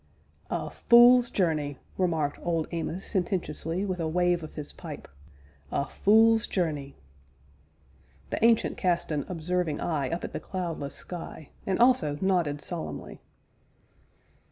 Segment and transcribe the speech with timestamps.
[0.49, 5.07] "A fule's journey!" remarked Old Amos sententiously, with a wave of his pipe;
[5.71, 6.95] "a fule's journey!"
[8.31, 13.21] The Ancient cast an observing eye up at the cloudless sky, and also nodded solemnly.